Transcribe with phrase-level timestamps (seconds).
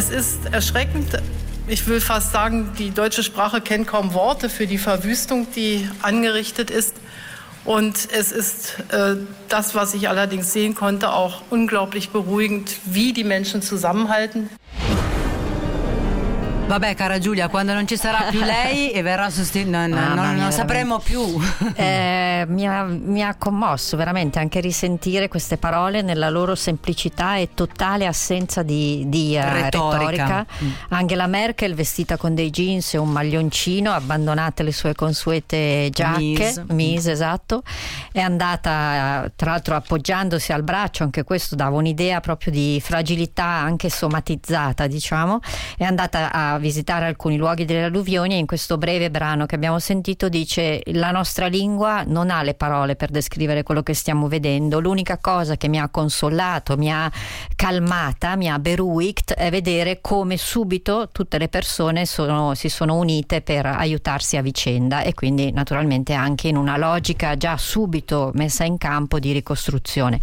[0.00, 1.20] Es ist erschreckend.
[1.66, 6.70] Ich will fast sagen, die deutsche Sprache kennt kaum Worte für die Verwüstung, die angerichtet
[6.70, 6.96] ist.
[7.66, 9.16] Und es ist äh,
[9.50, 14.48] das, was ich allerdings sehen konnte, auch unglaublich beruhigend, wie die Menschen zusammenhalten.
[16.70, 20.36] Vabbè, cara Giulia, quando non ci sarà più lei e verrà sostituita, no, no, non,
[20.36, 21.20] non sapremo più.
[21.74, 27.54] Eh, mi, ha, mi, ha, commosso veramente anche risentire queste parole nella loro semplicità e
[27.54, 30.10] totale assenza di, di uh, retorica.
[30.10, 30.46] retorica.
[30.62, 30.70] Mm.
[30.90, 36.64] Angela Merkel vestita con dei jeans e un maglioncino, abbandonate le sue consuete giacche, mise,
[36.68, 37.64] mise esatto,
[38.12, 43.90] è andata tra l'altro appoggiandosi al braccio, anche questo dava un'idea proprio di fragilità anche
[43.90, 45.40] somatizzata, diciamo,
[45.76, 49.78] è andata a visitare alcuni luoghi delle alluvioni e in questo breve brano che abbiamo
[49.78, 54.78] sentito dice la nostra lingua non ha le parole per descrivere quello che stiamo vedendo,
[54.78, 57.10] l'unica cosa che mi ha consolato, mi ha
[57.56, 63.40] calmata, mi ha beruigt è vedere come subito tutte le persone sono, si sono unite
[63.40, 68.78] per aiutarsi a vicenda e quindi naturalmente anche in una logica già subito messa in
[68.78, 70.20] campo di ricostruzione.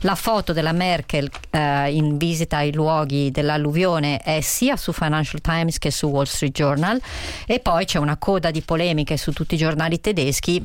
[0.00, 5.78] La foto della Merkel eh, in visita ai luoghi dell'alluvione è sia su Financial Times
[5.80, 7.02] che su Wall Street Journal.
[7.44, 10.64] E poi c'è una coda di polemiche su tutti i giornali tedeschi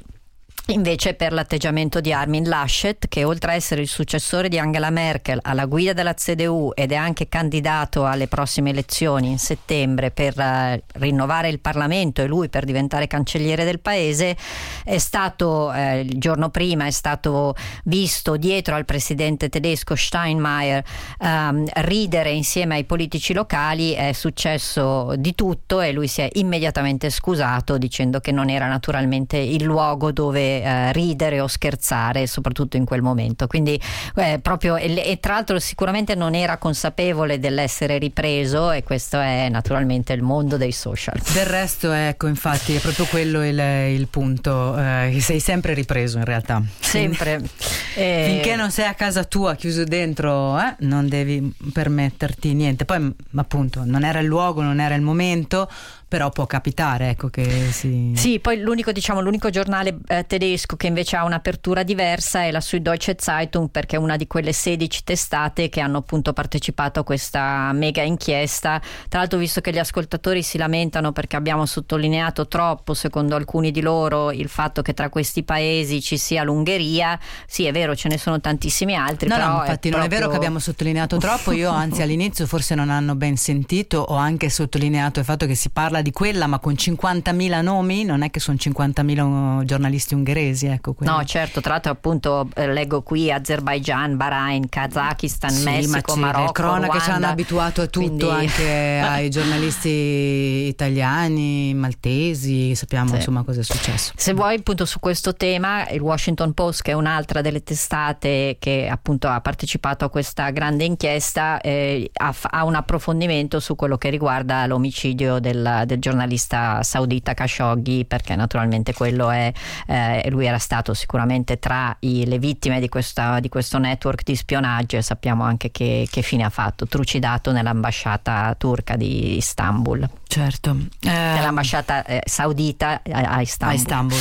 [0.70, 5.38] Invece per l'atteggiamento di Armin Laschet, che oltre a essere il successore di Angela Merkel
[5.44, 10.82] alla guida della CDU ed è anche candidato alle prossime elezioni in settembre per uh,
[11.00, 14.36] rinnovare il Parlamento e lui per diventare cancelliere del paese,
[14.84, 20.84] è stato eh, il giorno prima è stato visto dietro al presidente tedesco Steinmeier
[21.20, 27.12] um, ridere insieme ai politici locali, è successo di tutto e lui si è immediatamente
[27.12, 32.86] scusato dicendo che non era naturalmente il luogo dove eh, ridere o scherzare, soprattutto in
[32.86, 33.48] quel momento.
[33.48, 33.80] Quindi
[34.16, 39.50] eh, proprio, e, e, tra l'altro sicuramente non era consapevole dell'essere ripreso e questo è
[39.50, 41.20] naturalmente il mondo dei social.
[41.34, 46.26] Del resto, ecco, infatti è proprio quello il, il punto, eh, sei sempre ripreso in
[46.26, 46.62] realtà.
[46.80, 47.42] Sempre.
[47.98, 52.84] Eh, Finché non sei a casa tua chiuso dentro, eh, non devi permetterti niente.
[52.84, 55.70] Poi appunto non era il luogo, non era il momento,
[56.08, 58.14] però può capitare ecco che si...
[58.16, 60.45] Sì, poi l'unico, diciamo, l'unico giornale eh, tedesco
[60.78, 65.04] che invece ha un'apertura diversa è la Süddeutsche Zeitung perché è una di quelle 16
[65.04, 68.80] testate che hanno appunto partecipato a questa mega inchiesta.
[69.10, 73.82] Tra l'altro visto che gli ascoltatori si lamentano perché abbiamo sottolineato troppo, secondo alcuni di
[73.82, 77.18] loro, il fatto che tra questi paesi ci sia l'Ungheria,
[77.48, 79.28] sì è vero ce ne sono tantissimi altri.
[79.30, 80.06] No, però no infatti è non proprio...
[80.06, 84.16] è vero che abbiamo sottolineato troppo, io anzi all'inizio forse non hanno ben sentito, ho
[84.16, 88.24] anche sottolineato il fatto che si parla parla di quella, ma con 50.000 nomi, non
[88.24, 90.35] è che sono 50.000 giornalisti ungheresi.
[90.36, 96.28] Ecco, no, certo, tra l'altro appunto eh, leggo qui Azerbaijan, Bahrain, Kazakistan, sì, Messico, ma
[96.28, 98.30] Marocco, cronache Ruanda, ci hanno abituato a tutto, quindi...
[98.30, 103.16] anche ai giornalisti italiani, maltesi, sappiamo sì.
[103.16, 104.14] insomma cosa è successo.
[104.16, 108.88] Se vuoi appunto su questo tema, il Washington Post, che è un'altra delle testate che
[108.90, 114.10] appunto ha partecipato a questa grande inchiesta, eh, ha, ha un approfondimento su quello che
[114.10, 119.52] riguarda l'omicidio del, del giornalista saudita Khashoggi perché naturalmente quello è
[119.88, 124.36] eh, lui era stato sicuramente tra i, le vittime di, questa, di, questo network di
[124.36, 130.08] spionaggio e sappiamo anche che, che fine ha fatto trucidato nell'ambasciata turca di Istanbul.
[130.28, 130.78] Certo.
[131.02, 134.20] Eh, nell'ambasciata eh, saudita a, a Istanbul, a Istanbul.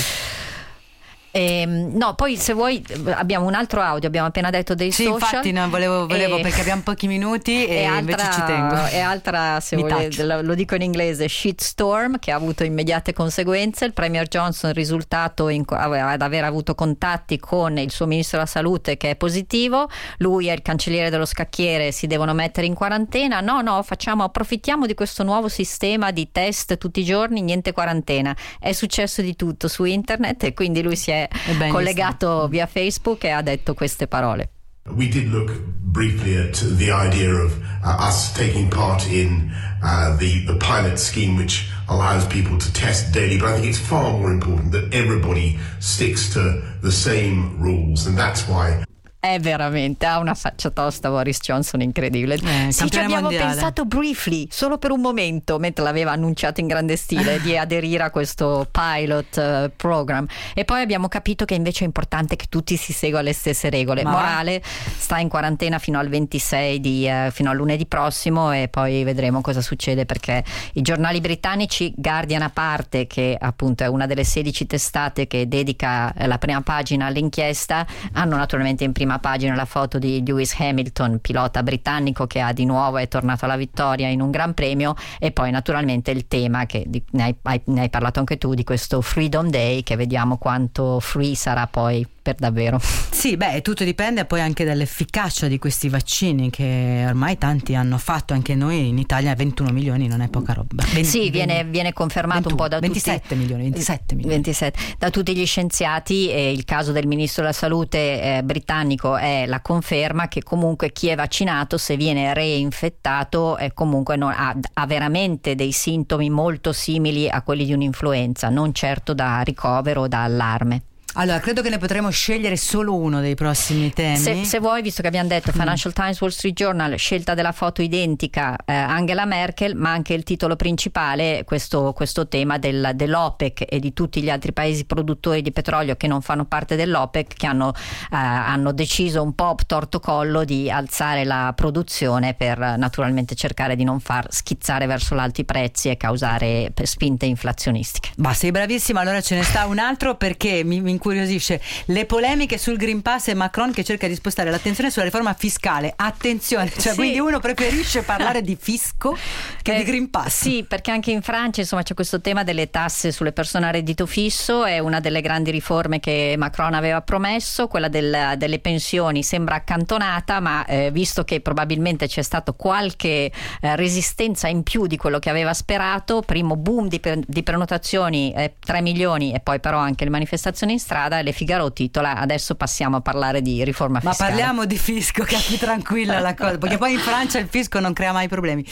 [1.36, 5.18] Eh, no, poi se vuoi abbiamo un altro audio, abbiamo appena detto dei sì, social.
[5.18, 8.44] Sì, infatti no, volevo, volevo e, perché abbiamo pochi minuti e, e altra, invece ci
[8.44, 8.86] tengo.
[8.86, 13.84] E altra, se vuoi, lo dico in inglese, shitstorm che ha avuto immediate conseguenze.
[13.84, 18.48] Il Premier Johnson è risultato in, ad aver avuto contatti con il suo ministro della
[18.48, 23.40] salute che è positivo, lui e il cancelliere dello scacchiere si devono mettere in quarantena.
[23.40, 28.36] No, no, facciamo, approfittiamo di questo nuovo sistema di test tutti i giorni, niente quarantena.
[28.60, 31.22] È successo di tutto su internet e quindi lui si è
[31.70, 34.48] collegato via Facebook e ha detto queste parole.
[34.86, 39.50] We did look briefly at the idea of uh, us taking part in
[39.82, 43.38] uh, the, the pilot scheme, which allows people to test daily.
[43.38, 48.06] But I think it's far more important that everybody sticks to the same rules.
[48.06, 48.84] And that's why
[49.24, 52.34] è veramente, ha una faccia tosta Boris Johnson incredibile.
[52.34, 53.52] Eh, sì, ci abbiamo mondiale.
[53.52, 58.10] pensato briefly, solo per un momento, mentre l'aveva annunciato in grande stile, di aderire a
[58.10, 60.26] questo pilot uh, program.
[60.52, 64.02] E poi abbiamo capito che invece è importante che tutti si seguano le stesse regole.
[64.02, 64.10] Ma...
[64.10, 69.04] Morale sta in quarantena fino al 26 di, uh, fino a lunedì prossimo e poi
[69.04, 70.44] vedremo cosa succede perché
[70.74, 76.12] i giornali britannici, Guardian a parte, che appunto è una delle 16 testate che dedica
[76.26, 81.20] la prima pagina all'inchiesta, hanno naturalmente in prima prima pagina la foto di Lewis Hamilton,
[81.20, 84.94] pilota britannico che ha di nuovo è tornato alla vittoria in un Gran Premio.
[85.18, 88.64] E poi naturalmente il tema che di, ne, hai, ne hai parlato anche tu di
[88.64, 92.80] questo Freedom Day che vediamo quanto free sarà poi per davvero.
[93.14, 98.34] Sì, beh, tutto dipende poi anche dall'efficacia di questi vaccini che ormai tanti hanno fatto,
[98.34, 100.84] anche noi in Italia 21 milioni non è poca roba.
[100.92, 104.34] 20, sì, viene, viene confermato 21, un po' da 27 tutti, milioni, 27 milioni.
[104.34, 109.46] 27, da tutti gli scienziati e il caso del ministro della salute eh, britannico è
[109.46, 114.86] la conferma che comunque chi è vaccinato se viene reinfettato è comunque non, ha, ha
[114.86, 120.24] veramente dei sintomi molto simili a quelli di un'influenza, non certo da ricovero o da
[120.24, 120.82] allarme.
[121.16, 124.16] Allora, credo che ne potremo scegliere solo uno dei prossimi temi.
[124.16, 125.58] Se, se vuoi, visto che abbiamo detto mm.
[125.58, 130.24] Financial Times, Wall Street Journal, scelta della foto identica eh, Angela Merkel, ma anche il
[130.24, 135.52] titolo principale, questo, questo tema del, dell'OPEC e di tutti gli altri paesi produttori di
[135.52, 140.42] petrolio che non fanno parte dell'OPEC, che hanno, eh, hanno deciso un po' torto collo
[140.42, 145.90] di alzare la produzione per naturalmente cercare di non far schizzare verso l'alto i prezzi
[145.90, 148.10] e causare spinte inflazionistiche.
[148.16, 152.56] Ma sei bravissima, allora ce ne sta un altro perché mi, mi incuriosisce le polemiche
[152.56, 155.92] sul Green Pass e Macron che cerca di spostare l'attenzione sulla riforma fiscale.
[155.94, 156.94] Attenzione, cioè sì.
[156.94, 159.16] quindi uno preferisce parlare di fisco
[159.60, 160.42] che eh, di Green Pass.
[160.42, 164.06] Sì, perché anche in Francia insomma c'è questo tema delle tasse sulle persone a reddito
[164.06, 169.56] fisso, è una delle grandi riforme che Macron aveva promesso, quella del, delle pensioni sembra
[169.56, 173.30] accantonata, ma eh, visto che probabilmente c'è stato qualche
[173.60, 178.80] eh, resistenza in più di quello che aveva sperato, primo boom di, di prenotazioni, 3
[178.80, 182.54] milioni e poi però anche le manifestazioni in strada strada e Le Figaro titola adesso
[182.54, 184.30] passiamo a parlare di riforma fiscale.
[184.30, 187.48] Ma parliamo di fisco, che è più tranquilla la cosa, perché poi in Francia il
[187.50, 188.64] fisco non crea mai problemi.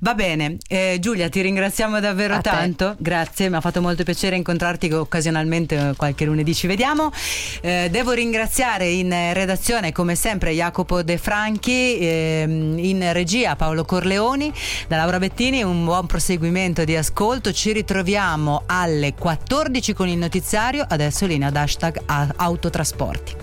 [0.00, 2.96] Va bene, eh, Giulia ti ringraziamo davvero a tanto, te.
[2.98, 7.10] grazie, mi ha fatto molto piacere incontrarti occasionalmente eh, qualche lunedì ci vediamo.
[7.62, 14.52] Eh, devo ringraziare in redazione come sempre Jacopo De Franchi, eh, in regia Paolo Corleoni,
[14.86, 20.84] da Laura Bettini un buon proseguimento di ascolto, ci ritroviamo alle 14 con il notiziario,
[20.86, 22.02] adesso linea da hashtag
[22.38, 23.36] autotrasporti.